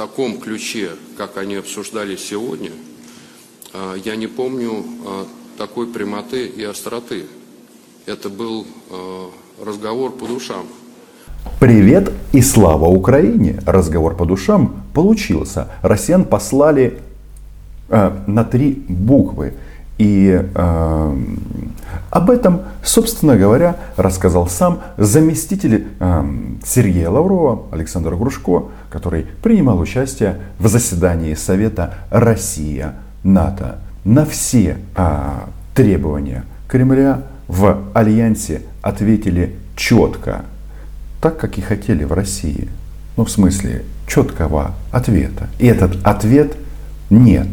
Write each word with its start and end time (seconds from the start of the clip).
таком 0.00 0.38
ключе, 0.38 0.92
как 1.18 1.36
они 1.36 1.56
обсуждались 1.56 2.24
сегодня, 2.26 2.70
а, 3.74 3.94
я 3.96 4.16
не 4.16 4.28
помню 4.28 4.82
а, 5.04 5.26
такой 5.58 5.88
прямоты 5.88 6.46
и 6.46 6.64
остроты. 6.64 7.26
Это 8.06 8.30
был 8.30 8.66
а, 8.88 9.30
разговор 9.62 10.12
по 10.12 10.26
душам. 10.26 10.64
Привет 11.60 12.10
и 12.32 12.40
слава 12.40 12.86
Украине! 12.86 13.60
Разговор 13.66 14.16
по 14.16 14.24
душам 14.24 14.84
получился. 14.94 15.68
Россиян 15.82 16.24
послали 16.24 16.98
э, 17.90 18.10
на 18.26 18.44
три 18.44 18.82
буквы. 18.88 19.52
И 20.00 20.42
э, 20.54 21.16
об 22.08 22.30
этом, 22.30 22.62
собственно 22.82 23.36
говоря, 23.36 23.76
рассказал 23.98 24.48
сам 24.48 24.80
заместитель 24.96 25.88
э, 26.00 26.24
Сергея 26.64 27.10
Лаврова, 27.10 27.64
Александр 27.70 28.16
Грушко, 28.16 28.64
который 28.88 29.26
принимал 29.42 29.78
участие 29.78 30.40
в 30.58 30.68
заседании 30.68 31.34
Совета 31.34 31.96
Россия-НАТО. 32.08 33.80
На 34.04 34.24
все 34.24 34.78
э, 34.96 35.32
требования 35.74 36.44
Кремля 36.66 37.24
в 37.46 37.82
Альянсе 37.92 38.62
ответили 38.80 39.54
четко, 39.76 40.46
так 41.20 41.36
как 41.36 41.58
и 41.58 41.60
хотели 41.60 42.04
в 42.04 42.14
России. 42.14 42.70
Ну, 43.18 43.26
в 43.26 43.30
смысле, 43.30 43.84
четкого 44.06 44.72
ответа. 44.92 45.50
И 45.58 45.66
этот 45.66 45.98
ответ 46.04 46.56
нет. 47.10 47.48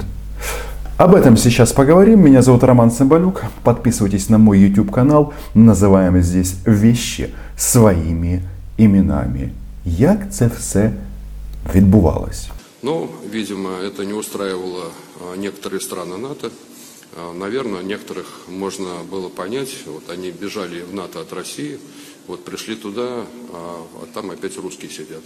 Об 0.97 1.13
этом 1.13 1.37
сейчас 1.37 1.73
поговорим. 1.73 2.25
Меня 2.25 2.41
зовут 2.41 2.63
Роман 2.63 2.89
Цымбалюк. 2.89 3.43
Подписывайтесь 3.63 4.29
на 4.29 4.39
мой 4.39 4.57
YouTube 4.57 4.91
канал. 4.91 5.31
Называем 5.53 6.19
здесь 6.23 6.55
вещи 6.65 7.35
своими 7.55 8.41
именами. 8.79 9.53
Як 9.85 10.33
це 10.33 10.49
все 10.57 10.93
відбувалось? 11.75 12.49
Но, 12.81 13.07
видимо, 13.31 13.69
это 13.69 14.05
не 14.05 14.13
устраивало 14.13 14.85
а, 15.21 15.37
некоторые 15.37 15.81
страны 15.81 16.17
НАТО. 16.17 16.49
А, 17.15 17.33
Наверное, 17.33 17.83
некоторых 17.83 18.25
можно 18.47 18.89
было 19.11 19.29
понять. 19.29 19.75
Вот 19.85 20.09
они 20.09 20.31
бежали 20.31 20.81
в 20.81 20.95
НАТО 20.95 21.19
от 21.19 21.31
России, 21.33 21.77
вот 22.27 22.43
пришли 22.43 22.75
туда, 22.75 23.07
а 23.53 23.83
а 24.01 24.05
там 24.13 24.31
опять 24.31 24.57
русские 24.57 24.89
сидят 24.89 25.21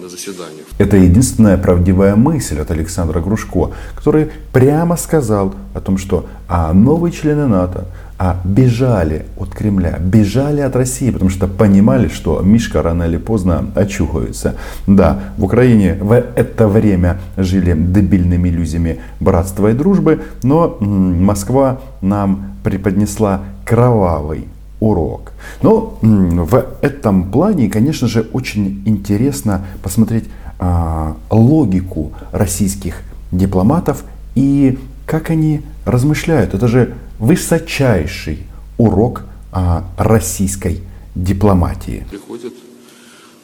на 0.00 0.08
заседаниях. 0.08 0.66
Это 0.78 0.96
единственная 0.96 1.56
правдивая 1.56 2.16
мысль 2.16 2.60
от 2.60 2.70
Александра 2.70 3.20
Грушко, 3.20 3.70
который 3.94 4.28
прямо 4.52 4.96
сказал 4.96 5.54
о 5.74 5.80
том, 5.80 5.98
что 5.98 6.26
а, 6.48 6.72
новые 6.72 7.12
члены 7.12 7.46
НАТО 7.46 7.86
а, 8.18 8.38
бежали 8.44 9.24
от 9.38 9.54
Кремля, 9.54 9.98
бежали 9.98 10.60
от 10.60 10.76
России, 10.76 11.10
потому 11.10 11.30
что 11.30 11.48
понимали, 11.48 12.08
что 12.08 12.40
Мишка 12.42 12.82
рано 12.82 13.04
или 13.04 13.16
поздно 13.16 13.70
очухаются. 13.74 14.56
Да, 14.86 15.20
в 15.38 15.44
Украине 15.44 15.96
в 16.00 16.12
это 16.12 16.68
время 16.68 17.18
жили 17.38 17.72
дебильными 17.72 18.48
иллюзиями 18.50 19.00
братства 19.20 19.68
и 19.70 19.72
дружбы, 19.72 20.20
но 20.42 20.76
Москва 20.80 21.80
нам 22.02 22.56
преподнесла 22.62 23.40
кровавый 23.64 24.48
урок. 24.80 25.32
Но 25.62 25.98
в 26.02 26.66
этом 26.80 27.30
плане, 27.30 27.68
конечно 27.70 28.08
же, 28.08 28.26
очень 28.32 28.82
интересно 28.86 29.66
посмотреть 29.82 30.24
а, 30.58 31.16
логику 31.30 32.12
российских 32.32 33.02
дипломатов 33.30 34.04
и 34.34 34.78
как 35.06 35.30
они 35.30 35.62
размышляют. 35.84 36.54
Это 36.54 36.66
же 36.66 36.94
высочайший 37.18 38.46
урок 38.78 39.24
а, 39.52 39.84
российской 39.96 40.80
дипломатии. 41.14 42.06
Приходит 42.10 42.54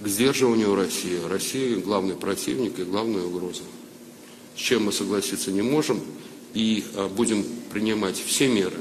к 0.03 0.09
сдерживанию 0.09 0.75
России. 0.75 1.19
Россия 1.31 1.78
главный 1.81 2.15
противник 2.15 2.78
и 2.78 2.84
главная 2.84 3.23
угроза. 3.23 3.62
С 4.56 4.59
чем 4.59 4.87
мы 4.87 4.93
согласиться 4.93 5.50
не 5.50 5.62
можем 5.62 6.00
и 6.55 6.84
а, 6.95 7.09
будем 7.09 7.45
принимать 7.73 8.17
все 8.17 8.48
меры 8.48 8.78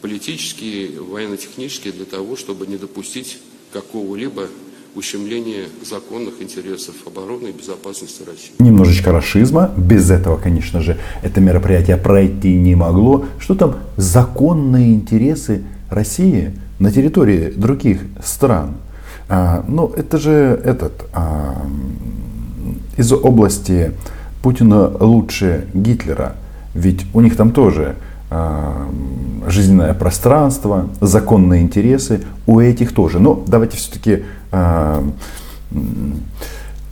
политические, 0.00 1.00
военно-технические 1.00 1.92
для 1.92 2.04
того, 2.04 2.36
чтобы 2.36 2.66
не 2.66 2.76
допустить 2.76 3.38
какого-либо 3.72 4.48
ущемления 4.94 5.66
законных 5.84 6.40
интересов 6.40 6.94
обороны 7.06 7.48
и 7.48 7.52
безопасности 7.52 8.22
России. 8.26 8.52
Немножечко 8.58 9.12
расизма. 9.12 9.70
Без 9.76 10.10
этого, 10.10 10.38
конечно 10.38 10.80
же, 10.80 10.98
это 11.22 11.40
мероприятие 11.40 11.98
пройти 11.98 12.56
не 12.56 12.74
могло. 12.74 13.26
Что 13.38 13.54
там 13.54 13.76
законные 13.96 14.94
интересы 14.94 15.62
России 15.90 16.52
на 16.78 16.90
территории 16.90 17.50
других 17.50 18.00
стран? 18.24 18.76
А, 19.28 19.64
ну, 19.68 19.88
это 19.88 20.18
же 20.18 20.60
этот 20.64 20.92
а, 21.12 21.66
из 22.96 23.12
области 23.12 23.92
Путина 24.42 24.88
лучше 24.88 25.66
Гитлера. 25.74 26.36
Ведь 26.74 27.04
у 27.12 27.20
них 27.20 27.36
там 27.36 27.52
тоже 27.52 27.96
жизненное 29.46 29.94
пространство, 29.94 30.90
законные 31.00 31.62
интересы 31.62 32.24
у 32.46 32.60
этих 32.60 32.92
тоже. 32.92 33.18
Но 33.20 33.44
давайте 33.46 33.76
все-таки 33.76 34.24
а, 34.50 35.04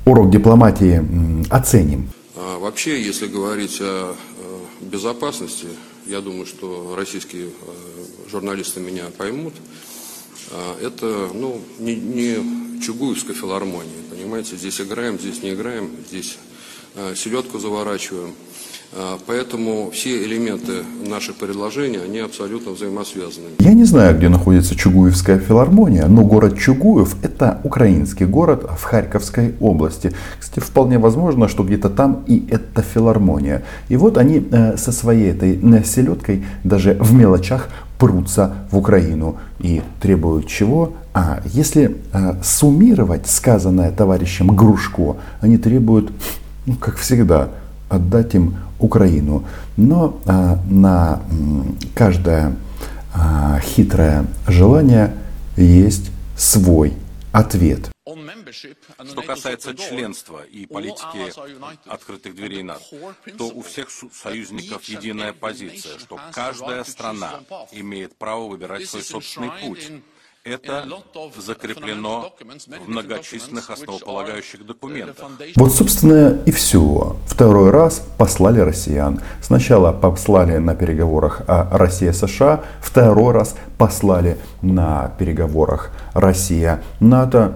урок 0.05 0.31
дипломатии 0.31 1.03
оценим. 1.51 2.09
А 2.37 2.59
Вообще, 2.59 3.03
если 3.03 3.27
говорить 3.27 3.79
о 3.81 4.15
э, 4.15 4.87
безопасности, 4.87 5.67
я 6.07 6.21
думаю, 6.21 6.47
что 6.47 6.95
российские 6.97 7.47
э, 7.47 7.51
журналисты 8.31 8.81
меня 8.81 9.05
поймут. 9.17 9.55
А, 10.51 10.77
Это 10.81 11.31
ну, 11.33 11.61
не, 11.79 11.97
не 11.97 12.64
Чугуевская 12.85 13.35
филармония, 13.35 14.03
понимаете, 14.11 14.57
здесь 14.57 14.79
играем, 14.79 15.19
здесь 15.19 15.43
не 15.43 15.55
играем, 15.55 15.89
здесь 16.07 16.37
э, 16.97 17.15
селедку 17.17 17.59
заворачиваем. 17.59 18.35
А, 18.97 19.19
Поэтому 19.27 19.91
все 19.91 20.23
элементы 20.23 20.85
наших 21.09 21.37
предложений, 21.37 22.01
они 22.05 22.19
абсолютно 22.21 22.73
взаимосвязаны. 22.73 23.47
Я 23.59 23.73
не 23.73 23.85
знаю, 23.85 24.17
где 24.17 24.29
находится 24.29 24.77
Чугуевская 24.77 25.39
филармония, 25.39 26.07
но 26.07 26.25
город 26.25 26.59
Чугуев– 26.59 27.17
это 27.23 27.61
украинский 27.65 28.27
город 28.27 28.69
в 28.79 28.83
Харьковской 28.85 29.55
области. 29.61 30.13
Кстати, 30.39 30.65
вполне 30.65 30.99
возможно, 30.99 31.49
что 31.49 31.65
где-то 31.65 31.91
там 31.91 32.23
и 32.29 32.47
эта 32.49 32.83
филармония. 32.83 33.65
И 33.89 33.97
вот 33.97 34.17
они 34.17 34.47
э, 34.49 34.77
со 34.77 34.93
своей 34.93 35.31
этой 35.31 35.59
э, 35.59 35.85
селедкой 35.85 36.45
даже 36.63 36.95
в 37.01 37.13
мелочах 37.13 37.71
прутся 37.99 38.55
в 38.71 38.77
Украину 38.77 39.37
и 39.59 39.83
требуют 40.01 40.47
чего? 40.47 40.93
А 41.13 41.41
если 41.45 41.97
э, 42.13 42.35
суммировать 42.43 43.29
сказанное 43.29 43.93
товарищем 43.93 44.49
Грушко, 44.49 45.17
они 45.41 45.59
требуют, 45.59 46.11
ну, 46.67 46.75
как 46.75 46.97
всегда, 46.97 47.51
отдать 47.89 48.35
им 48.35 48.57
Украину. 48.79 49.45
Но 49.77 50.19
а, 50.27 50.59
на 50.69 51.21
м, 51.31 51.77
каждое 51.95 52.53
а, 53.15 53.61
хитрое 53.61 54.27
желание 54.47 55.15
есть 55.57 56.11
свой 56.37 56.95
ответ. 57.33 57.91
Что 58.55 59.23
касается 59.23 59.75
членства 59.75 60.43
и 60.45 60.67
политики 60.67 61.33
открытых 61.89 62.35
дверей 62.35 62.63
НАТО, 62.63 62.85
то 63.37 63.49
у 63.49 63.63
всех 63.63 63.89
союзников 63.91 64.85
единая 64.85 65.33
позиция, 65.33 65.99
что 65.99 66.19
каждая 66.33 66.85
страна 66.85 67.41
имеет 67.73 68.17
право 68.17 68.49
выбирать 68.49 68.89
свой 68.89 69.03
собственный 69.03 69.51
путь. 69.63 69.91
Это 70.45 70.87
закреплено 71.39 72.35
в 72.85 72.89
многочисленных 72.89 73.71
основополагающих 73.71 74.67
документах. 74.67 75.31
Вот, 75.57 75.73
собственно, 75.73 76.39
и 76.45 76.51
все. 76.53 77.17
Второй 77.27 77.71
раз 77.71 78.07
послали 78.19 78.61
россиян. 78.61 79.23
Сначала 79.41 79.93
послали 79.93 80.59
на 80.59 80.75
переговорах 80.75 81.41
а, 81.49 81.67
Россия-США, 81.73 82.63
второй 82.83 83.33
раз 83.33 83.57
послали 83.79 84.37
на 84.61 85.15
переговорах 85.19 85.91
Россия-НАТО, 86.13 87.55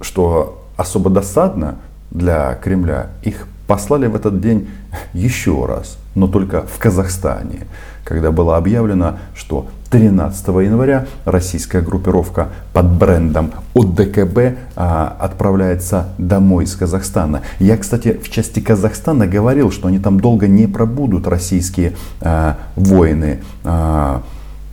что 0.00 0.64
особо 0.76 1.10
досадно 1.10 1.76
для 2.10 2.54
Кремля. 2.54 3.08
Их 3.22 3.46
послали 3.66 4.06
в 4.06 4.16
этот 4.16 4.40
день 4.40 4.68
еще 5.12 5.66
раз, 5.66 5.98
но 6.14 6.26
только 6.26 6.62
в 6.62 6.78
Казахстане, 6.78 7.66
когда 8.04 8.32
было 8.32 8.56
объявлено, 8.56 9.18
что 9.34 9.68
13 9.90 10.48
января 10.48 11.06
российская 11.24 11.80
группировка 11.80 12.48
под 12.72 12.90
брендом 12.90 13.52
ОДКБ 13.74 14.58
а, 14.76 15.16
отправляется 15.18 16.08
домой 16.18 16.64
из 16.64 16.74
Казахстана. 16.74 17.42
Я, 17.58 17.76
кстати, 17.76 18.18
в 18.22 18.30
части 18.30 18.60
Казахстана 18.60 19.26
говорил, 19.26 19.70
что 19.70 19.88
они 19.88 19.98
там 19.98 20.20
долго 20.20 20.46
не 20.46 20.66
пробудут, 20.66 21.26
российские 21.26 21.94
а, 22.20 22.56
воины, 22.76 23.40
а, 23.64 24.22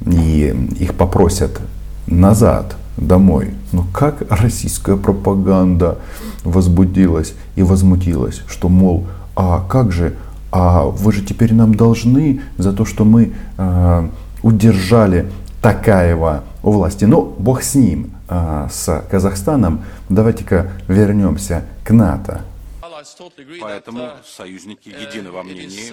и 0.06 0.56
их 0.80 0.96
попросят 0.96 1.60
назад, 2.08 2.76
домой. 2.98 3.54
Но 3.72 3.86
как 3.94 4.24
российская 4.30 4.98
пропаганда 4.98 5.98
возбудилась 6.44 7.34
и 7.56 7.64
возмутилась, 7.64 8.42
что, 8.48 8.70
мол, 8.70 9.06
а 9.36 9.64
как 9.68 9.92
же, 9.92 10.16
а 10.52 10.86
вы 10.86 11.12
же 11.12 11.22
теперь 11.22 11.54
нам 11.54 11.76
должны 11.76 12.42
за 12.58 12.72
то, 12.72 12.86
что 12.86 13.04
мы 13.04 13.34
э, 13.58 14.10
удержали 14.42 15.30
Такаева 15.62 16.44
у 16.64 16.72
власти. 16.72 17.06
Но 17.06 17.22
бог 17.22 17.64
с 17.64 17.76
ним, 17.76 18.12
э, 18.30 18.68
с 18.72 19.04
Казахстаном. 19.10 19.82
Давайте-ка 20.10 20.68
вернемся 20.88 21.64
к 21.84 21.92
НАТО. 21.92 22.42
Поэтому 23.60 24.18
союзники 24.26 24.90
едины 24.90 25.32
во 25.32 25.44
мнении, 25.44 25.92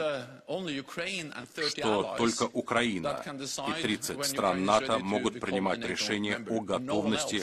что 1.69 2.15
только 2.17 2.45
Украина 2.45 3.23
и 3.69 3.83
30 3.83 4.25
стран 4.25 4.65
НАТО 4.65 4.99
могут 4.99 5.41
принимать 5.41 5.81
решение 5.81 6.37
о 6.49 6.61
готовности 6.61 7.43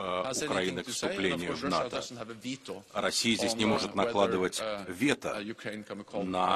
Украины 0.00 0.82
к 0.82 0.88
вступлению 0.88 1.56
в 1.56 1.62
НАТО. 1.64 2.02
Россия 2.94 3.36
здесь 3.36 3.56
не 3.56 3.64
может 3.64 3.94
накладывать 3.94 4.62
вето 4.88 5.36
на 6.24 6.46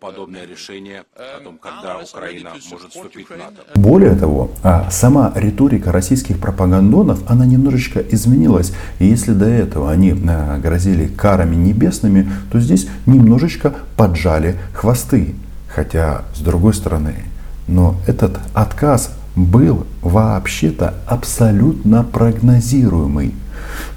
подобное 0.00 0.46
решение 0.46 1.04
о 1.14 1.40
том, 1.40 1.58
когда 1.58 1.98
Украина 1.98 2.54
может 2.70 2.90
вступить 2.90 3.28
в 3.28 3.36
НАТО. 3.36 3.64
Более 3.74 4.14
того, 4.16 4.50
а, 4.62 4.90
сама 4.90 5.32
риторика 5.34 5.92
российских 5.92 6.40
пропагандонов, 6.40 7.22
она 7.30 7.46
немножечко 7.46 8.00
изменилась. 8.00 8.72
И 8.98 9.06
если 9.06 9.32
до 9.32 9.46
этого 9.46 9.90
они 9.90 10.12
а, 10.28 10.58
грозили 10.58 11.08
карами 11.08 11.54
небесными, 11.54 12.30
то 12.50 12.60
здесь 12.60 12.88
немножечко 13.06 13.74
поджали 13.96 14.58
хвосты. 14.74 15.34
Хотя, 15.68 16.24
с 16.34 16.40
другой 16.40 16.74
стороны, 16.74 17.24
но 17.66 17.96
этот 18.06 18.38
отказ 18.52 19.10
был 19.36 19.86
вообще-то 20.02 20.94
абсолютно 21.06 22.04
прогнозируемый. 22.04 23.34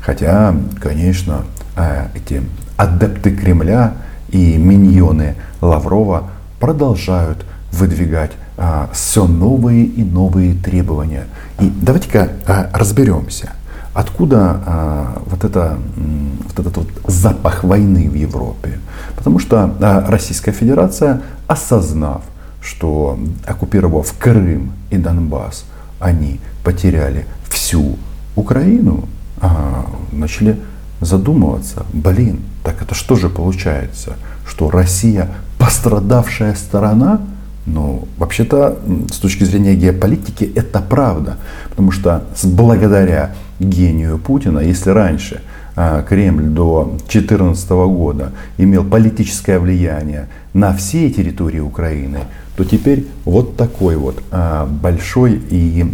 Хотя, 0.01 0.55
конечно, 0.79 1.43
э, 1.75 2.07
эти 2.15 2.41
адепты 2.77 3.31
Кремля 3.35 3.93
и 4.29 4.57
миньоны 4.57 5.35
Лаврова 5.61 6.29
продолжают 6.59 7.45
выдвигать 7.71 8.31
а, 8.57 8.89
все 8.91 9.27
новые 9.27 9.85
и 9.85 10.03
новые 10.03 10.55
требования. 10.55 11.25
И 11.59 11.69
давайте-ка 11.69 12.29
а, 12.47 12.69
разберемся, 12.73 13.51
откуда 13.93 15.13
вот, 15.25 15.43
это, 15.43 15.77
вот 15.95 16.59
этот 16.59 16.77
вот 16.77 16.87
запах 17.07 17.63
войны 17.63 18.09
в 18.09 18.15
Европе. 18.15 18.79
Потому 19.15 19.39
что 19.39 19.75
Российская 20.07 20.51
Федерация, 20.51 21.21
осознав, 21.47 22.21
что 22.67 23.17
оккупировав 23.45 24.13
Крым 24.19 24.73
и 24.89 24.97
Донбасс, 24.97 25.65
они 25.99 26.39
потеряли 26.63 27.25
всю 27.49 27.97
Украину, 28.35 29.07
а, 29.39 29.85
начали 30.11 30.59
задумываться, 30.99 31.85
блин, 31.93 32.41
так 32.63 32.81
это 32.81 32.93
что 32.93 33.15
же 33.15 33.29
получается, 33.29 34.17
что 34.45 34.69
Россия 34.69 35.29
пострадавшая 35.57 36.55
сторона? 36.55 37.21
Ну, 37.65 38.07
вообще-то, 38.17 38.79
с 39.11 39.17
точки 39.17 39.43
зрения 39.43 39.75
геополитики, 39.75 40.49
это 40.55 40.81
правда. 40.81 41.37
Потому 41.69 41.91
что 41.91 42.23
благодаря 42.43 43.35
гению 43.59 44.17
Путина, 44.19 44.59
если 44.59 44.89
раньше 44.91 45.41
а, 45.75 46.01
Кремль 46.03 46.45
до 46.45 46.85
2014 46.85 47.69
года 47.69 48.31
имел 48.57 48.83
политическое 48.83 49.59
влияние 49.59 50.27
на 50.53 50.73
все 50.73 51.09
территории 51.09 51.59
Украины, 51.59 52.21
то 52.57 52.65
теперь 52.65 53.05
вот 53.23 53.55
такой 53.55 53.95
вот 53.97 54.17
а, 54.31 54.65
большой 54.65 55.39
и 55.51 55.85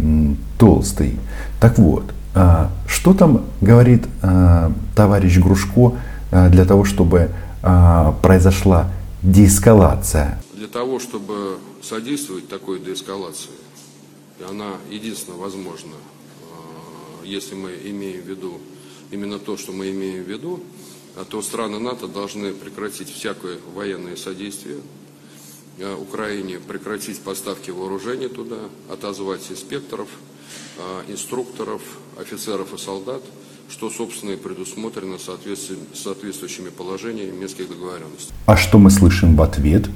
толстый. 0.58 1.18
Так 1.60 1.78
вот, 1.78 2.04
а, 2.34 2.70
что 2.88 3.12
там 3.12 3.44
говорит 3.60 4.04
а, 4.22 4.72
товарищ 4.96 5.36
Грушко 5.38 5.92
а, 6.32 6.48
для 6.48 6.64
того, 6.64 6.84
чтобы 6.84 7.30
а, 7.62 8.12
произошла 8.22 8.90
деэскалация? 9.22 10.40
Для 10.54 10.68
того, 10.68 10.98
чтобы 10.98 11.58
содействовать 11.82 12.48
такой 12.48 12.80
деэскалации, 12.80 13.50
и 14.40 14.44
она 14.50 14.70
единственно 14.90 15.36
возможна, 15.36 15.92
а, 15.92 17.26
если 17.26 17.54
мы 17.54 17.72
имеем 17.84 18.22
в 18.22 18.26
виду 18.26 18.58
именно 19.10 19.38
то, 19.38 19.58
что 19.58 19.72
мы 19.72 19.90
имеем 19.90 20.24
в 20.24 20.28
виду, 20.28 20.60
а 21.14 21.24
то 21.24 21.42
страны 21.42 21.78
НАТО 21.78 22.08
должны 22.08 22.52
прекратить 22.52 23.12
всякое 23.12 23.58
военное 23.74 24.16
содействие 24.16 24.78
Украине 25.78 26.60
прекратить 26.60 27.20
поставки 27.20 27.70
вооружений 27.70 28.28
туда, 28.28 28.58
отозвать 28.88 29.50
инспекторов, 29.50 30.08
э, 30.78 31.12
инструкторов, 31.12 31.82
офицеров 32.18 32.72
и 32.74 32.78
солдат, 32.78 33.22
что, 33.68 33.90
собственно, 33.90 34.32
и 34.32 34.36
предусмотрено 34.36 35.18
соответствующими 35.18 36.70
положениями 36.70 37.36
Минских 37.36 37.68
договоренностей. 37.68 38.32
А 38.46 38.56
что 38.56 38.78
мы 38.78 38.90
слышим 38.90 39.36
в 39.36 39.42
ответ? 39.42 39.88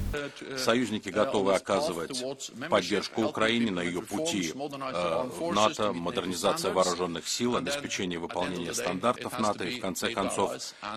Союзники 0.57 1.09
готовы 1.09 1.55
оказывать 1.55 2.25
поддержку 2.71 3.23
Украине 3.23 3.71
на 3.71 3.81
ее 3.81 4.03
пути 4.03 4.53
э, 4.53 5.25
в 5.39 5.55
НАТО, 5.55 5.93
модернизация 5.93 6.73
вооруженных 6.73 7.29
сил, 7.29 7.57
обеспечение 7.57 8.19
выполнения 8.19 8.73
стандартов 8.75 9.39
НАТО 9.39 9.65
и, 9.65 9.79
в 9.79 9.81
конце 9.81 10.11
концов, 10.11 10.53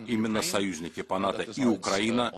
именно 0.07 0.41
союзники 0.41 1.01
по 1.01 1.19
НАТО 1.19 1.43
и 1.55 1.65
Украина 1.65 2.33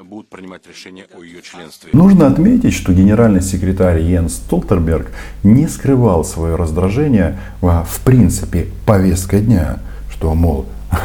будут 0.00 0.28
принимать 0.28 0.66
решение 0.66 1.06
о 1.14 1.22
ее 1.22 1.42
членстве. 1.42 1.90
Нужно 1.92 2.26
отметить, 2.26 2.74
что 2.74 2.92
генеральный 2.92 3.42
секретарь 3.42 4.00
Йенс 4.00 4.34
Столтерберг 4.34 5.12
не 5.42 5.68
скрывал 5.68 6.24
свое 6.24 6.56
раздражение 6.56 7.38
в 7.60 8.00
принципе 8.04 8.68
повесткой 8.86 9.40
дня, 9.40 9.61
что, 10.10 10.34
мол, 10.34 10.66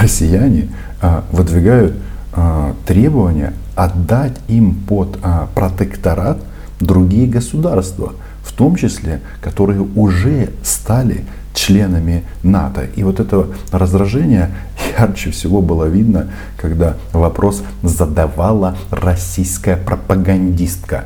россияне 0.00 0.68
а, 1.00 1.24
выдвигают 1.32 1.94
а, 2.32 2.74
требования 2.86 3.52
отдать 3.74 4.38
им 4.48 4.74
под 4.74 5.18
а, 5.22 5.48
протекторат 5.54 6.38
другие 6.80 7.26
государства, 7.26 8.12
в 8.44 8.52
том 8.52 8.76
числе, 8.76 9.20
которые 9.40 9.80
уже 9.80 10.50
стали 10.62 11.24
членами 11.54 12.24
НАТО. 12.42 12.86
И 12.96 13.02
вот 13.02 13.20
это 13.20 13.48
раздражение 13.70 14.50
ярче 14.98 15.30
всего 15.30 15.62
было 15.62 15.84
видно, 15.84 16.28
когда 16.56 16.96
вопрос 17.12 17.62
задавала 17.82 18.76
российская 18.90 19.76
пропагандистка, 19.76 21.04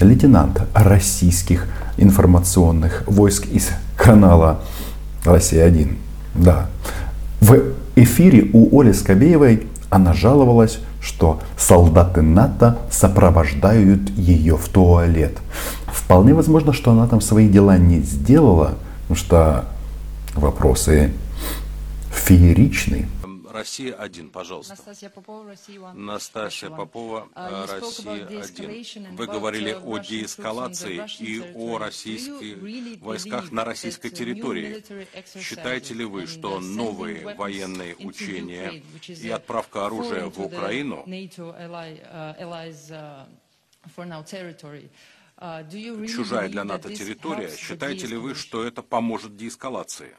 лейтенант 0.00 0.62
российских 0.74 1.66
информационных 1.96 3.04
войск 3.06 3.46
из 3.46 3.70
канала 3.96 4.60
«Россия-1». 5.24 6.03
Да. 6.34 6.66
В 7.40 7.60
эфире 7.96 8.50
у 8.52 8.80
Оли 8.80 8.92
Скобеевой 8.92 9.66
она 9.90 10.12
жаловалась, 10.12 10.78
что 11.00 11.40
солдаты 11.56 12.22
НАТО 12.22 12.78
сопровождают 12.90 14.10
ее 14.10 14.56
в 14.56 14.68
туалет. 14.68 15.38
Вполне 15.86 16.34
возможно, 16.34 16.72
что 16.72 16.90
она 16.90 17.06
там 17.06 17.20
свои 17.20 17.48
дела 17.48 17.78
не 17.78 18.00
сделала, 18.00 18.74
потому 19.02 19.16
что 19.16 19.64
вопросы 20.34 21.12
фееричны. 22.10 23.06
Россия 23.54 23.94
один, 23.94 24.30
пожалуйста. 24.30 24.74
Настасья 24.74 25.10
Попова, 25.10 25.50
Россия 25.50 25.88
1. 25.88 26.04
Настасья 26.04 26.70
Попова, 26.70 27.28
uh, 27.34 27.66
Россия 27.70 28.42
один. 28.42 29.14
Вы 29.14 29.26
говорили 29.26 29.72
о 29.72 29.98
деэскалации 29.98 31.06
и 31.20 31.40
о 31.54 31.78
российских 31.78 33.00
войсках 33.00 33.52
на 33.52 33.64
российской 33.64 34.10
территории. 34.10 34.82
Считаете 35.40 35.94
ли 35.94 36.04
вы, 36.04 36.26
что 36.26 36.58
новые 36.58 37.36
военные 37.36 37.94
учения 37.96 38.82
и 39.06 39.30
отправка 39.30 39.86
оружия 39.86 40.26
в 40.26 40.40
Украину 40.40 41.04
чужая 46.08 46.48
для 46.48 46.64
НАТО 46.64 46.94
территория, 46.94 47.56
считаете 47.56 48.06
ли 48.06 48.16
вы, 48.16 48.34
что 48.34 48.64
это 48.64 48.82
поможет 48.82 49.36
деэскалации? 49.36 50.16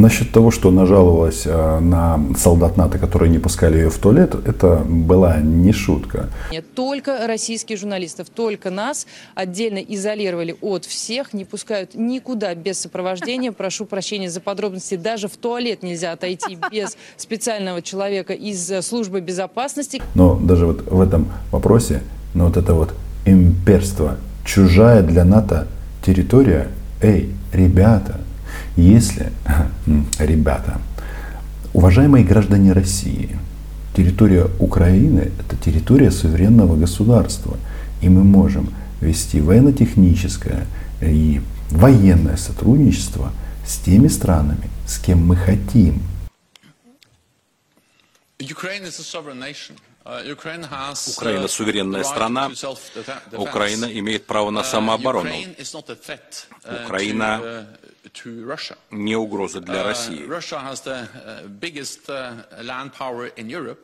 Насчет 0.00 0.32
того, 0.32 0.50
что 0.50 0.70
она 0.70 0.86
жаловалась 0.86 1.42
э, 1.44 1.78
на 1.78 2.18
солдат 2.34 2.78
НАТО, 2.78 2.98
которые 2.98 3.30
не 3.30 3.38
пускали 3.38 3.76
ее 3.76 3.90
в 3.90 3.98
туалет, 3.98 4.34
это 4.46 4.82
была 4.88 5.36
не 5.40 5.72
шутка. 5.72 6.30
Только 6.74 7.26
российских 7.26 7.78
журналистов, 7.78 8.28
только 8.30 8.70
нас 8.70 9.06
отдельно 9.34 9.76
изолировали 9.76 10.56
от 10.62 10.86
всех, 10.86 11.34
не 11.34 11.44
пускают 11.44 11.94
никуда 11.94 12.54
без 12.54 12.78
сопровождения. 12.78 13.52
Прошу 13.52 13.84
прощения 13.84 14.30
за 14.30 14.40
подробности. 14.40 14.94
Даже 14.94 15.28
в 15.28 15.36
туалет 15.36 15.82
нельзя 15.82 16.12
отойти 16.12 16.56
без 16.72 16.96
специального 17.18 17.82
человека 17.82 18.32
из 18.32 18.70
э, 18.70 18.80
службы 18.80 19.20
безопасности. 19.20 20.00
Но 20.14 20.36
даже 20.36 20.64
вот 20.64 20.80
в 20.90 20.98
этом 20.98 21.30
вопросе, 21.52 22.00
ну 22.32 22.46
вот 22.46 22.56
это 22.56 22.72
вот 22.72 22.94
имперство, 23.26 24.16
чужая 24.46 25.02
для 25.02 25.26
НАТО 25.26 25.68
территория, 26.02 26.68
эй, 27.02 27.34
ребята, 27.52 28.20
если, 28.80 29.32
ребята, 30.18 30.80
уважаемые 31.72 32.24
граждане 32.24 32.72
России, 32.72 33.36
территория 33.94 34.48
Украины– 34.58 35.30
это 35.40 35.56
территория 35.56 36.10
суверенного 36.10 36.76
государства, 36.76 37.56
и 38.00 38.08
мы 38.08 38.24
можем 38.24 38.72
вести 39.00 39.40
военно-техническое 39.40 40.66
и 41.00 41.40
военное 41.70 42.36
сотрудничество 42.36 43.32
с 43.66 43.78
теми 43.78 44.08
странами, 44.08 44.70
с 44.86 44.98
кем 44.98 45.26
мы 45.26 45.36
хотим. 45.36 46.02
Украина 51.08 51.48
суверенная 51.48 52.04
страна. 52.04 52.50
Украина 53.32 53.84
имеет 53.84 54.26
право 54.26 54.50
на 54.50 54.64
самооборону. 54.64 55.30
Украина 56.84 57.66
не 58.90 59.16
угроза 59.16 59.60
для 59.60 59.82
России. 59.84 60.24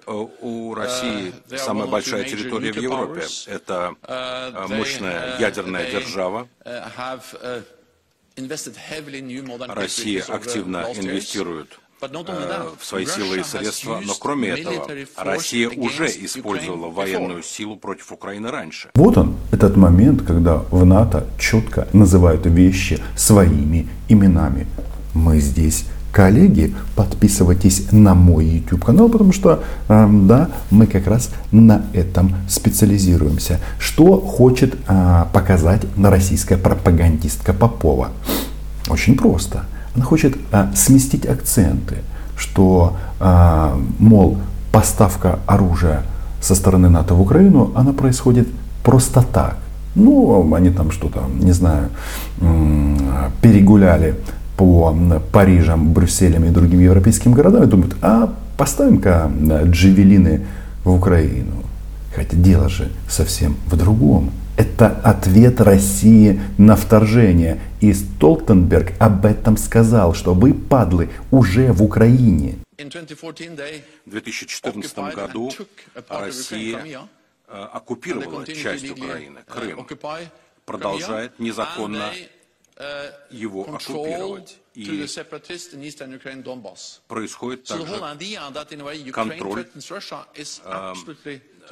У 0.06 0.74
России 0.74 1.32
самая 1.56 1.86
большая 1.86 2.24
территория 2.24 2.72
в 2.72 2.76
Европе. 2.76 3.26
Это 3.46 3.94
мощная 4.68 5.38
ядерная 5.38 5.90
держава. 5.90 6.48
Россия 9.68 10.24
активно 10.28 10.86
инвестирует 10.94 11.78
в 12.00 12.84
свои 12.84 13.06
силы 13.06 13.40
и 13.40 13.42
средства, 13.42 14.00
но 14.04 14.14
кроме 14.20 14.48
этого, 14.48 14.86
Россия 15.16 15.68
уже 15.68 16.06
использовала 16.06 16.90
военную 16.90 17.42
силу 17.42 17.76
против 17.76 18.12
Украины 18.12 18.50
раньше. 18.50 18.90
Вот 18.94 19.16
он, 19.16 19.36
этот 19.50 19.76
момент, 19.76 20.22
когда 20.22 20.56
в 20.70 20.84
НАТО 20.84 21.26
четко 21.38 21.88
называют 21.92 22.46
вещи 22.46 23.00
своими 23.16 23.88
именами. 24.08 24.66
Мы 25.14 25.40
здесь 25.40 25.86
коллеги, 26.12 26.74
подписывайтесь 26.94 27.92
на 27.92 28.14
мой 28.14 28.46
YouTube 28.46 28.84
канал, 28.84 29.08
потому 29.08 29.32
что, 29.32 29.62
э, 29.88 30.08
да, 30.10 30.50
мы 30.70 30.86
как 30.86 31.06
раз 31.06 31.30
на 31.52 31.84
этом 31.92 32.34
специализируемся. 32.48 33.60
Что 33.78 34.18
хочет 34.20 34.76
э, 34.88 35.24
показать 35.32 35.82
российская 35.98 36.56
пропагандистка 36.56 37.52
Попова? 37.52 38.10
Очень 38.88 39.16
просто– 39.16 39.66
она 39.96 40.04
хочет 40.04 40.36
а, 40.52 40.70
сместить 40.74 41.26
акценты, 41.26 41.96
что, 42.36 42.96
а, 43.18 43.78
мол, 43.98 44.36
поставка 44.70 45.38
оружия 45.46 46.02
со 46.40 46.54
стороны 46.54 46.90
НАТО 46.90 47.14
в 47.14 47.20
Украину, 47.22 47.72
она 47.74 47.92
происходит 47.92 48.46
просто 48.84 49.22
так. 49.22 49.56
Ну, 49.94 50.54
они 50.54 50.68
там 50.70 50.90
что-то, 50.90 51.22
не 51.40 51.52
знаю, 51.52 51.88
перегуляли 53.40 54.14
по 54.58 54.94
Парижам, 55.32 55.94
Брюсселям 55.94 56.44
и 56.44 56.50
другим 56.50 56.80
европейским 56.80 57.32
городам 57.32 57.62
и 57.62 57.66
думают, 57.66 57.96
а 58.02 58.34
поставим-ка 58.58 59.30
джевелины 59.64 60.42
в 60.84 60.94
Украину. 60.94 61.62
Хотя 62.14 62.36
дело 62.36 62.68
же 62.68 62.90
совсем 63.08 63.56
в 63.66 63.76
другом. 63.76 64.30
Это 64.56 64.88
ответ 65.04 65.60
России 65.60 66.40
на 66.56 66.76
вторжение. 66.76 67.60
И 67.80 67.92
Столтенберг 67.92 68.94
об 68.98 69.26
этом 69.26 69.58
сказал, 69.58 70.14
что 70.14 70.32
вы, 70.32 70.54
падлы, 70.54 71.10
уже 71.30 71.72
в 71.72 71.82
Украине. 71.82 72.58
В 72.78 74.10
2014 74.10 74.98
году 75.14 75.52
Россия 76.08 77.08
э, 77.48 77.66
оккупировала 77.72 78.46
часть 78.46 78.90
Украины, 78.90 79.40
Крым, 79.46 79.86
продолжает 80.64 81.38
незаконно 81.38 82.10
э, 82.76 83.10
его 83.30 83.62
оккупировать. 83.62 84.58
И 84.76 85.06
происходит 87.08 87.64
также 87.64 87.98
контроль 89.10 89.66
э, 90.64 90.98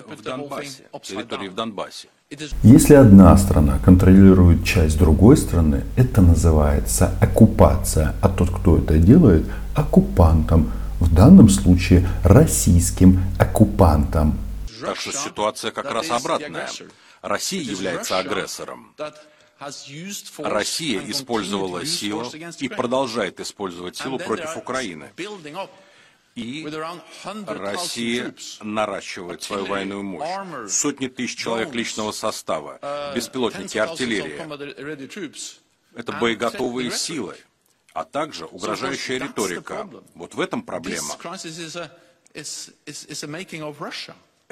в 0.07 0.23
Донбассе, 0.23 0.85
территории 1.03 1.49
в 1.49 1.55
Донбассе. 1.55 2.09
Если 2.63 2.95
одна 2.95 3.37
страна 3.37 3.79
контролирует 3.79 4.65
часть 4.65 4.99
другой 4.99 5.37
страны, 5.37 5.85
это 5.97 6.23
называется 6.23 7.15
оккупация. 7.21 8.15
А 8.23 8.31
тот, 8.31 8.51
кто 8.51 8.79
это 8.79 8.97
делает, 8.97 9.45
оккупантом. 9.75 10.73
В 10.99 11.15
данном 11.15 11.51
случае 11.51 12.09
российским 12.25 13.21
оккупантом. 13.39 14.39
Так 14.81 14.97
что 14.97 15.13
ситуация 15.13 15.73
как 15.73 15.91
раз 15.91 16.11
обратная. 16.11 16.69
Россия 17.21 17.63
является 17.63 18.19
агрессором. 18.19 18.95
Россия 20.39 21.11
использовала 21.11 21.85
силу 21.87 22.31
и 22.59 22.69
продолжает 22.69 23.41
использовать 23.41 23.97
силу 23.97 24.19
против 24.19 24.57
Украины. 24.57 25.11
И 26.35 26.69
Россия 27.47 28.35
наращивает 28.61 29.43
свою 29.43 29.67
военную 29.67 30.03
мощь. 30.03 30.73
Сотни 30.73 31.07
тысяч 31.07 31.37
человек 31.39 31.73
личного 31.75 32.11
состава, 32.11 32.79
uh, 32.83 33.15
беспилотники, 33.15 33.79
артиллерия. 33.79 34.45
Это 35.95 36.13
боеготовые 36.13 36.91
силы, 36.91 37.37
а 37.93 38.05
также 38.05 38.47
угрожающая 38.47 39.19
риторика. 39.19 39.89
Вот 40.15 40.35
в 40.35 40.41
этом 40.41 40.63
проблема. 40.63 41.15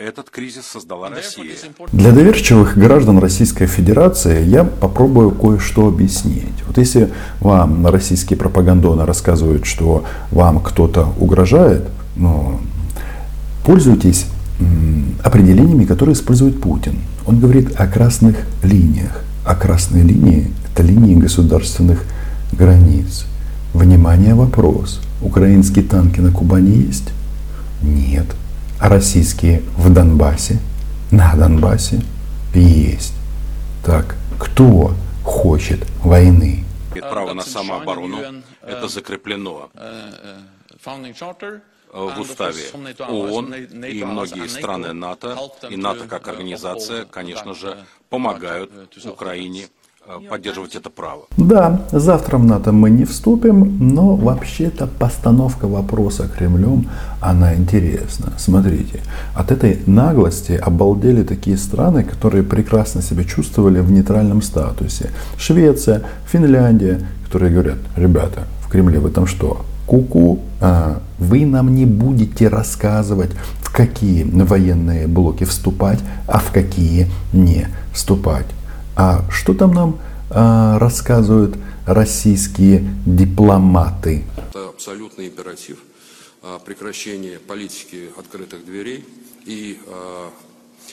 Этот 0.04 0.30
кризис 0.30 0.64
создала 0.66 1.10
Россия. 1.10 1.52
Для 1.92 2.10
доверчивых 2.10 2.76
граждан 2.76 3.18
Российской 3.18 3.66
Федерации 3.66 4.44
я 4.44 4.64
попробую 4.64 5.30
кое-что 5.30 5.86
объяснить. 5.86 6.64
Вот 6.66 6.76
если 6.76 7.12
вам 7.38 7.86
российские 7.86 8.36
пропагандоны 8.36 9.06
рассказывают, 9.06 9.64
что 9.64 10.02
вам 10.32 10.58
кто-то 10.58 11.14
угрожает, 11.20 11.88
ну, 12.16 12.58
пользуйтесь 13.64 14.26
определениями, 15.22 15.84
которые 15.84 16.14
использует 16.14 16.60
Путин. 16.60 16.96
Он 17.24 17.38
говорит 17.38 17.72
о 17.78 17.86
красных 17.86 18.38
линиях. 18.64 19.22
А 19.46 19.54
красные 19.54 20.02
линии– 20.02 20.50
это 20.72 20.82
линии 20.82 21.14
государственных 21.14 22.02
границ. 22.50 23.26
Внимание, 23.72 24.34
вопрос. 24.34 25.00
Украинские 25.20 25.84
танки 25.84 26.18
на 26.18 26.32
Кубани 26.32 26.76
есть? 26.76 27.10
Нет 27.82 28.26
российские 28.82 29.60
в 29.76 29.92
Донбассе, 29.92 30.58
на 31.12 31.34
Донбассе 31.36 32.02
есть. 32.52 33.14
Так, 33.84 34.16
кто 34.38 34.94
хочет 35.24 35.86
войны? 36.00 36.64
Право 36.92 37.32
на 37.32 37.42
самооборону– 37.42 38.42
это 38.62 38.88
закреплено 38.88 39.70
в 41.92 42.20
уставе 42.20 42.64
ООН 42.98 43.54
и 43.54 44.04
многие 44.04 44.48
страны 44.48 44.92
НАТО, 44.92 45.38
и 45.70 45.76
НАТО 45.76 46.08
как 46.08 46.26
организация, 46.28 47.04
конечно 47.04 47.54
же, 47.54 47.84
помогают 48.08 48.70
Украине 49.06 49.66
Э, 49.66 49.81
поддерживать 50.28 50.74
это 50.74 50.90
право. 50.90 51.22
Да, 51.36 51.80
завтра 51.92 52.38
в 52.38 52.44
НАТО 52.44 52.72
мы 52.72 52.90
не 52.90 53.04
вступим, 53.04 53.78
но 53.94 54.16
вообще-то 54.16 54.86
постановка 54.86 55.68
вопроса 55.68 56.28
Кремлем, 56.28 56.88
она 57.20 57.54
интересна. 57.54 58.32
Смотрите, 58.38 59.00
от 59.34 59.52
этой 59.52 59.80
наглости 59.86 60.52
обалдели 60.52 61.22
такие 61.22 61.56
страны, 61.56 62.04
которые 62.04 62.42
прекрасно 62.42 63.02
себя 63.02 63.24
чувствовали 63.24 63.80
в 63.80 63.90
нейтральном 63.90 64.42
статусе. 64.42 65.10
Швеция, 65.38 66.02
Финляндия, 66.26 67.00
которые 67.26 67.52
говорят, 67.52 67.78
ребята, 67.96 68.46
в 68.66 68.68
Кремле 68.68 68.98
вы 68.98 69.10
там 69.10 69.26
что, 69.26 69.64
куку, 69.86 70.18
-ку, 70.18 70.38
а, 70.60 71.00
вы 71.18 71.46
нам 71.46 71.74
не 71.74 71.86
будете 71.86 72.48
рассказывать, 72.48 73.30
в 73.60 73.72
какие 73.72 74.24
военные 74.24 75.06
блоки 75.06 75.44
вступать, 75.44 76.00
а 76.26 76.38
в 76.38 76.52
какие 76.52 77.06
не 77.32 77.66
вступать. 77.92 78.46
А 78.96 79.24
что 79.30 79.54
там 79.54 79.72
нам 79.72 79.98
а, 80.30 80.78
рассказывают 80.78 81.56
российские 81.86 82.84
дипломаты? 83.06 84.24
Это 84.50 84.68
абсолютный 84.68 85.28
императив 85.28 85.78
а, 86.42 86.58
прекращение 86.58 87.38
политики 87.38 88.10
открытых 88.18 88.64
дверей 88.64 89.04
и 89.46 89.78
а, 89.86 90.30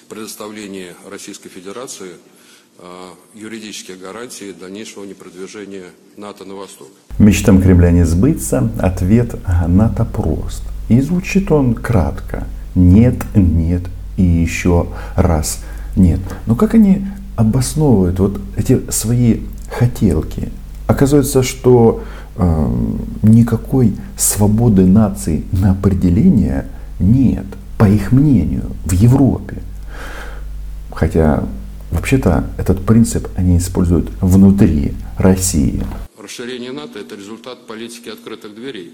предоставление 0.07 0.93
Российской 1.09 1.49
Федерации 1.49 2.11
а, 2.79 3.13
юридических 3.33 3.99
гарантий 3.99 4.53
дальнейшего 4.53 5.03
непродвижения 5.03 5.85
НАТО 6.15 6.45
на 6.45 6.55
восток. 6.55 6.87
Мечтам 7.17 7.61
Кремля 7.61 7.91
не 7.91 8.05
сбыться, 8.05 8.71
ответ 8.79 9.35
НАТО 9.67 10.05
прост. 10.05 10.63
И 10.87 11.01
звучит 11.01 11.51
он 11.51 11.75
кратко. 11.75 12.47
Нет, 12.75 13.23
нет 13.35 13.83
и 14.17 14.23
еще 14.23 14.87
раз 15.15 15.63
нет. 15.95 16.19
Но 16.45 16.55
как 16.55 16.73
они 16.73 17.05
обосновывают 17.39 18.19
вот 18.19 18.41
эти 18.57 18.91
свои 18.91 19.39
хотелки. 19.71 20.49
Оказывается, 20.87 21.41
что 21.41 22.03
э, 22.35 22.75
никакой 23.23 23.95
свободы 24.17 24.85
наций 24.85 25.45
на 25.53 25.71
определение 25.71 26.67
нет, 26.99 27.45
по 27.77 27.85
их 27.85 28.11
мнению, 28.11 28.75
в 28.83 28.91
Европе. 28.91 29.63
Хотя 30.91 31.45
вообще-то 31.91 32.43
этот 32.57 32.85
принцип 32.85 33.29
они 33.37 33.57
используют 33.57 34.09
внутри 34.19 34.93
России. 35.17 35.81
Расширение 36.21 36.73
НАТО– 36.73 36.99
это 37.05 37.15
результат 37.15 37.67
политики 37.67 38.09
открытых 38.09 38.53
дверей. 38.53 38.91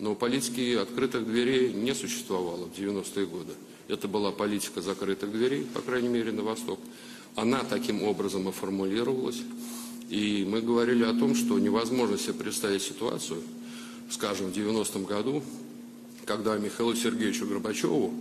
Но 0.00 0.14
политики 0.14 0.76
открытых 0.76 1.24
дверей 1.24 1.72
не 1.72 1.94
существовало 1.94 2.66
в 2.66 2.78
90-е 2.78 3.24
годы. 3.24 3.52
Это 3.88 4.06
была 4.06 4.32
политика 4.32 4.82
закрытых 4.82 5.32
дверей, 5.32 5.66
по 5.72 5.80
крайней 5.80 6.08
мере, 6.08 6.32
на 6.32 6.42
восток 6.42 6.78
она 7.36 7.62
таким 7.62 8.02
образом 8.02 8.48
оформулировалась. 8.48 9.42
И 10.08 10.46
мы 10.48 10.62
говорили 10.62 11.04
о 11.04 11.12
том, 11.12 11.34
что 11.34 11.58
невозможно 11.58 12.18
себе 12.18 12.32
представить 12.34 12.82
ситуацию, 12.82 13.42
скажем, 14.10 14.50
в 14.50 14.56
90-м 14.56 15.04
году, 15.04 15.42
когда 16.24 16.56
Михаилу 16.56 16.94
Сергеевичу 16.94 17.46
Горбачеву, 17.46 18.12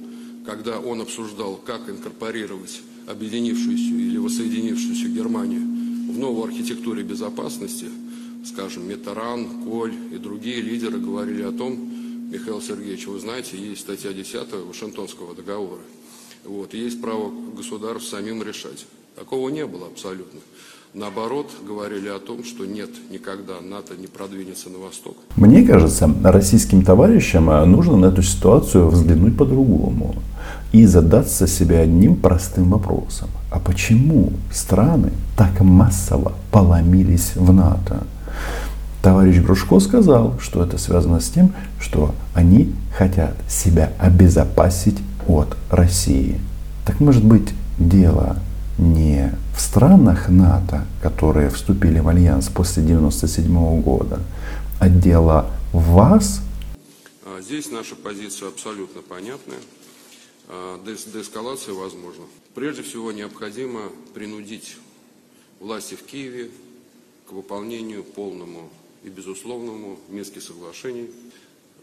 когда 0.45 0.79
он 0.79 1.01
обсуждал, 1.01 1.55
как 1.55 1.89
инкорпорировать 1.89 2.81
объединившуюся 3.07 3.83
или 3.83 4.17
воссоединившуюся 4.17 5.07
Германию 5.07 5.61
в 5.61 6.17
новую 6.17 6.45
архитектуре 6.45 7.03
безопасности, 7.03 7.87
скажем, 8.45 8.87
Метаран, 8.87 9.63
Коль 9.63 9.93
и 10.11 10.17
другие 10.17 10.61
лидеры 10.61 10.99
говорили 10.99 11.43
о 11.43 11.51
том, 11.51 12.29
Михаил 12.31 12.61
Сергеевич, 12.61 13.07
вы 13.07 13.19
знаете, 13.19 13.57
есть 13.57 13.81
статья 13.81 14.11
10 14.11 14.51
Вашингтонского 14.67 15.35
договора. 15.35 15.81
Вот, 16.43 16.73
и 16.73 16.79
есть 16.79 17.01
право 17.01 17.31
государств 17.55 18.09
самим 18.09 18.43
решать. 18.43 18.85
Такого 19.15 19.49
не 19.49 19.65
было 19.65 19.87
абсолютно. 19.87 20.39
Наоборот, 20.93 21.49
говорили 21.65 22.09
о 22.09 22.19
том, 22.19 22.43
что 22.43 22.65
нет, 22.65 22.89
никогда 23.09 23.53
НАТО 23.61 23.93
не 23.97 24.07
продвинется 24.07 24.69
на 24.69 24.79
восток. 24.79 25.15
Мне 25.35 25.63
кажется, 25.63 26.09
российским 26.23 26.83
товарищам 26.83 27.49
э, 27.49 27.65
нужно 27.65 27.97
на 27.97 28.05
эту 28.07 28.21
ситуацию 28.21 28.87
взглянуть 28.89 29.37
по-другому 29.37 30.15
и 30.73 30.85
задаться 30.85 31.47
себе 31.47 31.79
одним 31.79 32.17
простым 32.17 32.69
вопросом. 32.69 33.29
А 33.51 33.59
почему 33.59 34.33
страны 34.51 35.11
так 35.37 35.61
массово 35.61 36.33
поломились 36.51 37.35
в 37.35 37.53
НАТО? 37.53 38.03
Товарищ 39.01 39.37
Грушко 39.37 39.79
сказал, 39.79 40.37
что 40.39 40.63
это 40.63 40.77
связано 40.77 41.21
с 41.21 41.29
тем, 41.29 41.53
что 41.79 42.13
они 42.33 42.73
хотят 42.97 43.35
себя 43.49 43.93
обезопасить 43.99 44.97
от 45.27 45.55
России. 45.69 46.39
Так 46.85 46.99
может 46.99 47.23
быть 47.23 47.49
дело 47.77 48.37
не 48.77 49.31
в 49.55 49.61
странах 49.61 50.29
НАТО, 50.29 50.85
которые 51.01 51.49
вступили 51.49 51.99
в 51.99 52.07
альянс 52.07 52.49
после 52.49 52.83
1997 52.83 53.81
года, 53.81 54.19
а 54.79 54.89
дело 54.89 55.51
в 55.71 55.93
вас? 55.93 56.41
А 57.25 57.41
здесь 57.41 57.71
наша 57.71 57.95
позиция 57.95 58.49
абсолютно 58.49 59.01
понятная. 59.01 59.59
А, 60.47 60.81
деэскалация 60.83 61.73
возможна. 61.73 62.25
Прежде 62.53 62.83
всего 62.83 63.11
необходимо 63.11 63.81
принудить 64.13 64.77
власти 65.59 65.95
в 65.95 66.03
Киеве 66.03 66.49
к 67.27 67.31
выполнению 67.31 68.03
полному 68.03 68.69
и 69.03 69.09
безусловному 69.09 69.99
Минских 70.09 70.43
соглашений 70.43 71.09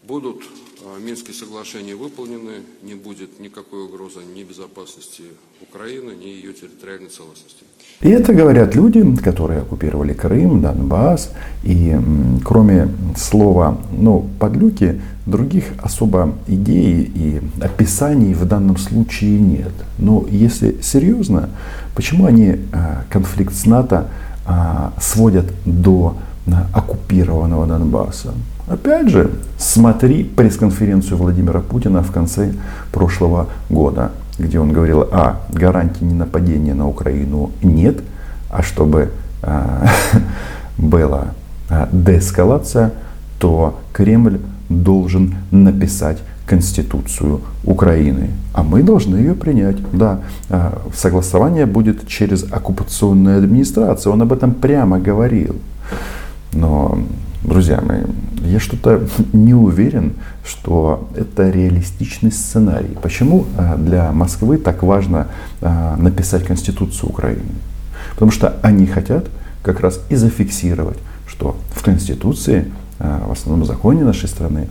Будут 0.05 0.43
а, 0.85 0.99
Минские 0.99 1.33
соглашения 1.33 1.95
выполнены, 1.95 2.63
не 2.81 2.93
будет 2.93 3.39
никакой 3.39 3.85
угрозы 3.85 4.19
ни 4.35 4.43
безопасности 4.43 5.23
Украины, 5.61 6.11
ни 6.11 6.25
ее 6.25 6.51
территориальной 6.51 7.07
целостности. 7.07 7.63
И 8.01 8.09
это 8.09 8.33
говорят 8.33 8.75
люди, 8.75 9.01
которые 9.23 9.61
оккупировали 9.61 10.11
Крым, 10.11 10.61
Донбасс. 10.61 11.31
И 11.63 11.97
кроме 12.43 12.89
слова 13.15 13.77
ну, 13.97 14.29
подлюки, 14.39 14.99
других 15.25 15.71
особо 15.81 16.35
идей 16.47 17.09
и 17.15 17.41
описаний 17.61 18.33
в 18.33 18.45
данном 18.45 18.75
случае 18.75 19.39
нет. 19.39 19.71
Но 19.97 20.25
если 20.29 20.81
серьезно, 20.81 21.49
почему 21.95 22.25
они 22.25 22.57
а, 22.73 23.05
конфликт 23.09 23.53
с 23.53 23.65
НАТО 23.65 24.09
а, 24.45 24.93
сводят 24.99 25.45
до 25.65 26.17
оккупированного 26.73 27.67
Донбасса? 27.67 28.33
Опять 28.67 29.09
же, 29.09 29.31
смотри 29.57 30.23
пресс-конференцию 30.23 31.17
Владимира 31.17 31.59
Путина 31.59 32.01
в 32.01 32.11
конце 32.11 32.53
прошлого 32.91 33.47
года, 33.69 34.11
где 34.39 34.59
он 34.59 34.71
говорил, 34.71 35.07
а, 35.11 35.41
гарантий 35.51 36.05
ненападения 36.05 36.73
на 36.73 36.87
Украину 36.87 37.51
нет, 37.61 37.99
а 38.49 38.63
чтобы 38.63 39.11
а, 39.41 39.87
была 40.77 41.27
а, 41.69 41.89
деэскалация, 41.91 42.93
то 43.37 43.79
Кремль 43.91 44.39
должен 44.69 45.35
написать 45.51 46.19
Конституцию 46.45 47.41
Украины. 47.63 48.29
А 48.53 48.63
мы 48.63 48.83
должны 48.83 49.17
ее 49.17 49.33
принять. 49.33 49.77
Да, 49.91 50.19
а, 50.49 50.81
согласование 50.93 51.65
будет 51.65 52.07
через 52.07 52.43
оккупационную 52.43 53.39
администрацию. 53.39 54.13
Он 54.13 54.21
об 54.21 54.31
этом 54.31 54.53
прямо 54.53 54.99
говорил. 54.99 55.55
Но 56.53 56.97
Друзья 57.43 57.81
мои, 57.81 58.03
я 58.45 58.59
что-то 58.59 59.05
не 59.33 59.53
уверен, 59.53 60.13
что 60.45 61.09
это 61.13 61.49
реалистичный 61.49 62.31
сценарий. 62.31 62.97
Почему 63.01 63.45
а, 63.57 63.75
для 63.75 64.13
Москвы 64.13 64.57
так 64.57 64.81
важно 64.81 65.27
а, 65.61 65.97
написать 65.97 66.45
Конституцию 66.45 67.09
Украины? 67.09 67.43
Потому 68.13 68.31
что 68.31 68.55
они 68.61 68.85
хотят 68.87 69.27
как 69.61 69.81
раз 69.81 69.99
и 70.09 70.15
зафиксировать, 70.15 70.97
что 71.27 71.57
в 71.75 71.83
Конституции, 71.83 72.71
а, 72.97 73.27
в 73.27 73.33
основном 73.33 73.65
законе 73.65 74.05
нашей 74.05 74.29
страны, 74.29 74.69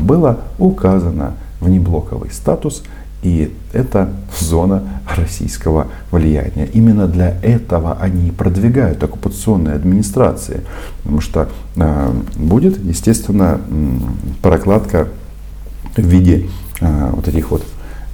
было 0.00 0.40
указано 0.58 1.34
внеблоковый 1.60 2.30
статус– 2.32 2.82
и 3.22 3.52
это 3.72 4.10
зона 4.38 4.82
российского 5.16 5.88
влияния. 6.10 6.66
Именно 6.72 7.08
для 7.08 7.36
этого 7.42 7.98
они 8.00 8.30
продвигают 8.30 9.02
оккупационные 9.02 9.74
администрации. 9.74 10.62
Потому 11.02 11.20
что 11.20 11.48
э, 11.76 12.12
будет, 12.36 12.78
естественно, 12.78 13.60
прокладка 14.42 15.08
в 15.96 16.02
виде 16.02 16.48
э, 16.80 17.10
вот 17.12 17.26
этих 17.26 17.50
вот 17.50 17.64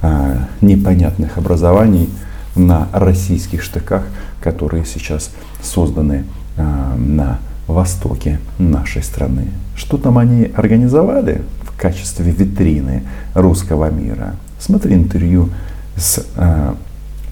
э, 0.01 0.37
непонятных 0.61 1.37
образований 1.37 2.09
на 2.55 2.87
российских 2.91 3.61
штыках, 3.61 4.03
которые 4.41 4.85
сейчас 4.85 5.31
созданы 5.61 6.25
э, 6.57 6.95
на 6.97 7.39
востоке 7.67 8.39
нашей 8.57 9.03
страны. 9.03 9.47
Что 9.75 9.97
там 9.97 10.17
они 10.17 10.51
организовали 10.55 11.41
в 11.63 11.79
качестве 11.79 12.31
витрины 12.31 13.03
русского 13.33 13.91
мира? 13.91 14.35
Смотри 14.65 14.95
интервью 14.95 15.49
с 15.95 16.25
э, 16.35 16.73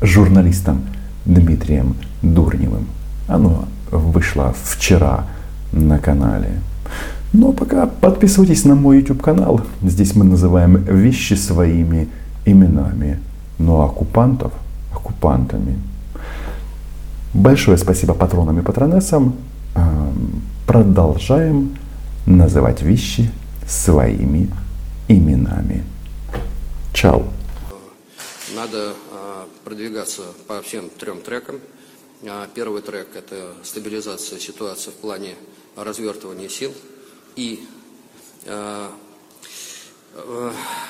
журналистом 0.04 0.82
Дмитрием 1.26 1.96
Дурневым. 2.22 2.86
Оно 3.28 3.66
вышло 3.90 4.54
вчера 4.64 5.26
на 5.72 5.98
канале. 5.98 6.62
Но 7.34 7.52
пока 7.52 7.88
подписывайтесь 7.88 8.66
на 8.66 8.76
мой 8.76 9.00
YouTube 9.00 9.24
канал. 9.24 9.62
Здесь 9.82 10.16
мы 10.16 10.26
называем 10.26 10.76
вещи 10.76 11.34
своими 11.34 12.08
именами. 12.46 13.18
Но 13.58 13.82
оккупантов 13.82 14.54
оккупантами. 14.94 15.80
Большое 17.34 17.80
спасибо 17.80 18.14
патронам 18.14 18.60
и 18.60 18.62
патронессам. 18.62 19.34
Эм, 19.74 20.44
продолжаем 20.68 21.72
называть 22.28 22.84
вещи 22.84 23.32
своими 23.68 24.52
именами. 25.08 25.84
Чао. 26.94 27.28
Надо 28.54 28.96
а, 29.12 29.50
продвигаться 29.64 30.24
по 30.48 30.62
всем 30.62 30.90
трем 30.90 31.22
трекам. 31.22 31.60
А, 32.24 32.48
первый 32.54 32.82
трек– 32.82 33.10
это 33.16 33.56
стабилизация 33.64 34.40
ситуации 34.40 34.92
в 34.92 34.96
плане 34.96 35.36
развертывания 35.76 36.50
сил 36.50 36.72
и 37.36 37.66
а, 38.46 38.92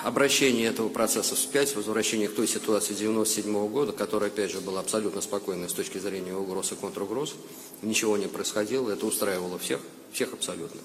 обращение 0.03 0.67
этого 0.67 0.89
процесса 0.89 1.35
вспять, 1.35 1.73
возвращение 1.75 2.27
к 2.27 2.35
той 2.35 2.47
ситуации 2.47 2.93
1997 2.93 3.67
года, 3.69 3.93
которая, 3.93 4.29
опять 4.29 4.51
же, 4.51 4.59
была 4.59 4.81
абсолютно 4.81 5.21
спокойной 5.21 5.69
с 5.69 5.73
точки 5.73 5.97
зрения 5.97 6.35
угроз 6.35 6.73
и 6.73 6.75
контругроз. 6.75 7.35
Ничего 7.81 8.17
не 8.17 8.27
происходило, 8.27 8.91
это 8.91 9.05
устраивало 9.05 9.57
всех, 9.57 9.79
всех 10.11 10.33
абсолютно. 10.33 10.81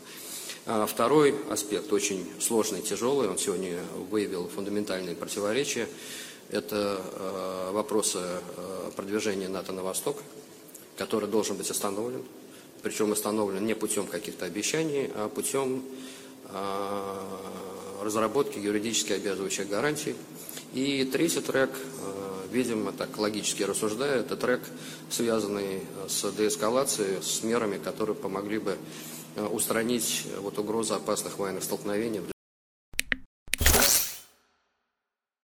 А 0.70 0.84
второй 0.84 1.34
аспект, 1.48 1.90
очень 1.94 2.30
сложный, 2.40 2.82
тяжелый, 2.82 3.26
он 3.26 3.38
сегодня 3.38 3.78
выявил 4.10 4.50
фундаментальные 4.50 5.16
противоречия. 5.16 5.88
Это 6.50 7.00
э, 7.02 7.70
вопросы 7.72 8.18
э, 8.18 8.90
продвижения 8.94 9.48
НАТО 9.48 9.72
на 9.72 9.82
восток, 9.82 10.18
который 10.98 11.26
должен 11.26 11.56
быть 11.56 11.70
остановлен. 11.70 12.22
Причем 12.82 13.12
остановлен 13.12 13.64
не 13.64 13.72
путем 13.72 14.06
каких-то 14.06 14.44
обещаний, 14.44 15.10
а 15.14 15.30
путем 15.30 15.82
э, 16.50 17.14
разработки 18.02 18.58
юридически 18.58 19.14
обязывающих 19.14 19.70
гарантий. 19.70 20.16
И 20.74 21.02
третий 21.10 21.40
трек, 21.40 21.70
видимо, 22.52 22.92
так 22.92 23.16
логически 23.16 23.62
рассуждая, 23.62 24.20
это 24.20 24.36
трек, 24.36 24.60
связанный 25.08 25.80
с 26.08 26.30
деэскалацией, 26.30 27.22
с 27.22 27.42
мерами, 27.42 27.78
которые 27.78 28.14
помогли 28.14 28.58
бы 28.58 28.76
Э, 28.76 29.17
устранить 29.46 30.26
э, 30.26 30.40
вот 30.40 30.58
угрозу 30.58 30.94
опасных 30.94 31.38
военных 31.38 31.64
столкновений 31.64 32.20